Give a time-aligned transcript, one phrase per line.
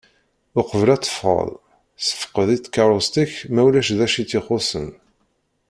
[0.59, 1.49] Uqbel ad tefɣeḍ
[2.07, 4.89] sefqed i tkerrust-ik ma ulac d acu i tt-ixuṣṣen.